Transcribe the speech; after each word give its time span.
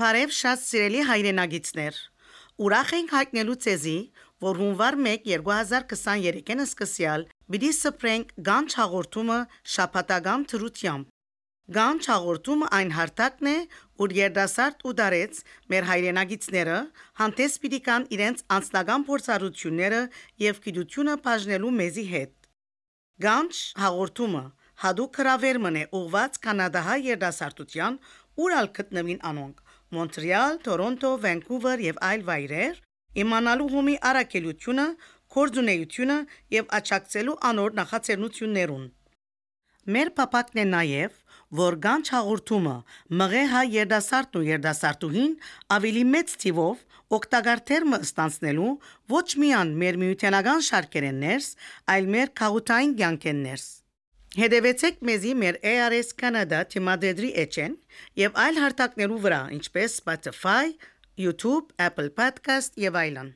Բարև 0.00 0.30
շատ 0.32 0.60
սիրելի 0.64 1.00
հայրենագիտներ։ 1.04 1.96
Ուրախ 2.64 2.92
ենք 2.96 3.10
հայտնելու 3.12 3.56
ձեզի, 3.64 3.96
որ 4.40 4.60
հունվար 4.60 4.96
1 5.10 5.26
2023-ին 5.28 6.62
սկսյալ 6.64 7.26
պիտի 7.52 7.72
սփռենք 7.78 8.30
Գանչ 8.46 8.70
հաղորդումը 8.78 9.36
շաբաթական 9.74 10.46
դրությամբ։ 10.52 11.10
Գանչ 11.76 12.00
հաղորդումը 12.12 12.70
այն 12.80 12.94
հարթակն 12.96 13.50
է, 13.52 13.56
որ 14.00 14.16
երիտասարդ 14.20 14.86
ու 14.88 14.94
դարեց 15.02 15.42
մեր 15.74 15.88
հայրենագիտները 15.90 16.78
հանդես 17.20 17.60
պիտի 17.60 17.80
կան 17.90 18.08
իրենց 18.16 18.44
անձնական 18.56 19.04
փորձառությունները 19.10 20.02
եւ 20.48 20.62
գիտությունը 20.64 21.18
բաժնելու 21.28 21.74
մեզի 21.82 22.06
հետ։ 22.14 22.32
Գանչ 23.28 23.52
հաղորդումը 23.84 24.46
հadoop 24.80 25.20
հրավերն 25.20 25.76
է 25.76 25.88
ուղված 26.00 26.40
կանադահայ 26.46 27.00
երիտասարդության, 27.10 27.98
ուր 28.40 28.54
ալ 28.60 28.70
գտնվին 28.80 29.20
անոնք՝ 29.28 29.60
Մոնտրեալ, 29.96 30.60
Թորոնտո, 30.66 31.08
Վանկուվեր 31.24 31.80
եւ 31.82 31.96
այլ 32.10 32.20
վայրեր, 32.28 32.76
իմանալու 33.22 33.70
հումի 33.72 33.96
առաքելությունը, 34.10 34.86
կորձունեությունը 35.34 36.18
եւ 36.54 36.70
աճակցելու 36.78 37.34
անոր 37.50 37.74
նախաձեռնություններուն։ 37.80 38.86
Մեր 39.90 40.12
պապակն 40.20 40.60
է 40.62 40.66
նաեւ, 40.70 41.18
որ 41.60 41.76
Գանչ 41.84 42.04
հաղորդումը 42.14 42.76
մղե 43.20 43.42
հայ 43.52 43.64
երիտասարդն 43.74 44.38
ու 44.40 44.46
երիտասարդուհին 44.46 45.32
ավելի 45.76 46.04
մեծ 46.14 46.34
թիվով 46.44 46.84
օգտակար 47.18 47.62
թերմը 47.70 48.00
ստանցնելու 48.06 48.72
ոչ 49.14 49.26
միայն 49.42 49.72
մեր 49.82 50.00
միութենական 50.04 50.66
շարքերեն 50.70 51.22
ներս, 51.26 51.48
այլ 51.90 52.10
մեր 52.14 52.34
քաղաքային 52.42 52.94
կյանքեն 53.00 53.42
ներս։ 53.50 53.66
Հետևեցեք 54.38 55.00
մեզի 55.02 55.32
մեր 55.40 55.56
ARS 55.66 56.12
Canada 56.14 56.60
թիմադեդի 56.70 57.30
էջեն 57.42 57.74
եւ 58.20 58.38
այլ 58.44 58.60
հարթակներու 58.62 59.18
վրա, 59.26 59.40
ինչպես 59.58 59.96
Spotify, 60.04 60.70
YouTube, 61.18 61.74
Apple 61.82 62.14
Podcast 62.14 62.78
եւ 62.78 63.00
այլն։ 63.02 63.32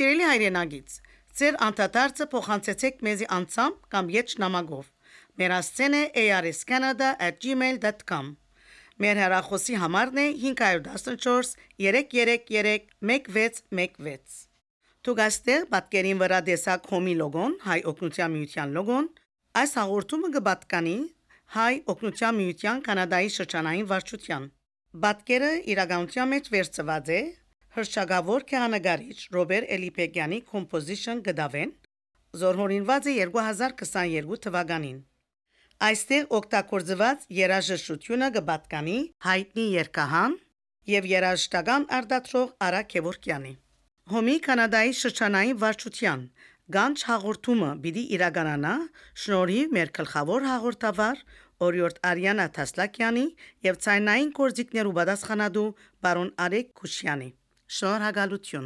Սիրելի 0.00 0.24
հայրենագից, 0.24 0.92
ձեր 1.36 1.56
անդադարձը 1.64 2.26
փոխանցեցեք 2.32 3.02
մեզի 3.04 3.26
անցամ 3.36 3.72
կամ 3.92 4.06
ետ 4.14 4.30
նամակով։ 4.40 4.86
Մեր 5.40 5.52
հասցեն 5.54 5.96
է 5.98 6.22
arscanada@gmail.com։ 6.36 8.30
Մեր 9.04 9.20
հեռախոսի 9.22 9.76
համարն 9.82 10.20
է 10.22 10.24
514 10.44 11.52
333 11.84 12.88
1616։ 13.10 14.38
Թուգաստեր 15.04 15.68
պատկերին 15.76 16.22
վրա 16.24 16.40
դեսակ 16.48 16.88
հոմի 16.94 17.14
լոգոն, 17.20 17.58
հայ 17.68 17.78
օգնության 17.92 18.34
միության 18.38 18.74
լոգոն, 18.80 19.12
այս 19.60 19.70
հաղորդումը 19.80 20.32
կբատկանի 20.40 20.96
հայ 21.60 21.74
օգնության 21.92 22.40
միության 22.40 22.82
կանադայի 22.88 23.36
շրջանային 23.36 23.92
վարչության։ 23.92 24.48
Պատկերը 25.04 25.52
իրականության 25.76 26.32
մեջ 26.32 26.44
վերծված 26.56 27.14
է 27.20 27.20
հրճագավոր 27.76 28.44
քահանագարիչ 28.50 29.16
Ռոբեր 29.34 29.66
Էլիպեգյանի 29.76 30.38
composition 30.52 31.20
գդավեն 31.26 31.72
զորհորինված 32.40 33.08
է 33.10 33.14
2022 33.34 34.38
թվականին 34.46 34.98
այստեղ 35.86 36.26
օգտագործված 36.38 37.26
երաժշտությունը 37.36 38.28
կբատկանի 38.36 38.98
հայտնի 39.26 39.66
երգահան 39.76 40.36
եւ 40.94 41.08
երաժշտական 41.12 41.86
արտադրող 42.00 42.52
Արա 42.66 42.82
Քևորքյանի 42.94 43.52
Հոմի 44.14 44.36
կանադայի 44.50 44.96
շրջանային 45.00 45.60
վարչության 45.62 46.28
Գանչ 46.74 46.98
հաղորդումը 47.06 47.70
պիտի 47.84 48.04
իրականանա 48.16 48.74
շնորհիվ 49.24 49.76
մեր 49.78 49.92
գլխավոր 50.00 50.48
հաղորդավար 50.50 51.22
Օրիորդ 51.70 51.98
Արիանա 52.10 52.46
Թասլակյանի 52.56 53.26
եւ 53.66 53.80
ցայնային 53.86 54.30
կորզիկներու 54.40 54.96
պատասխանատու 54.98 55.68
բարոն 56.06 56.30
Արեկ 56.46 56.70
Քուշյանի 56.80 57.30
Շնորհակալություն 57.74 58.64